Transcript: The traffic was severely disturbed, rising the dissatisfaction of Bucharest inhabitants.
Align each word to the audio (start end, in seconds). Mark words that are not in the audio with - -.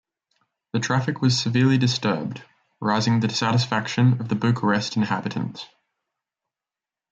The 0.73 0.79
traffic 0.79 1.21
was 1.21 1.39
severely 1.39 1.77
disturbed, 1.77 2.43
rising 2.79 3.19
the 3.19 3.27
dissatisfaction 3.27 4.13
of 4.19 4.29
Bucharest 4.39 4.95
inhabitants. 4.97 5.67